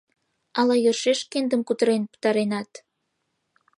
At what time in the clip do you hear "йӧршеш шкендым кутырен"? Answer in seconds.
0.83-2.03